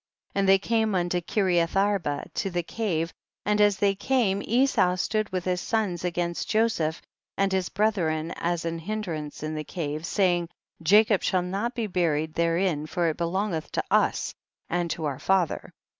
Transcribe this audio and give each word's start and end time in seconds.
50. 0.29 0.39
And 0.39 0.49
they 0.49 0.57
came 0.57 0.95
unto 0.95 1.21
Kireath 1.21 1.75
arba, 1.75 2.25
to 2.33 2.49
the 2.49 2.63
cave, 2.63 3.13
and 3.45 3.61
as 3.61 3.77
they 3.77 3.93
came 3.93 4.41
Esau 4.43 4.95
stood 4.95 5.29
with 5.31 5.45
his 5.45 5.61
sons 5.61 6.03
against 6.03 6.49
Jo 6.49 6.67
seph 6.67 7.03
and 7.37 7.51
his 7.51 7.69
brethren 7.69 8.31
as 8.37 8.65
an 8.65 8.79
hindrance 8.79 9.43
in 9.43 9.53
the 9.53 9.63
cave, 9.63 10.07
saying, 10.07 10.49
Jacob 10.81 11.21
shall 11.21 11.43
not 11.43 11.75
be 11.75 11.85
buried 11.85 12.33
therein, 12.33 12.87
for 12.87 13.09
it 13.09 13.17
belongeth 13.17 13.71
to 13.73 13.83
us 13.91 14.33
and 14.71 14.89
to 14.89 15.05
our 15.05 15.19
father. 15.19 15.71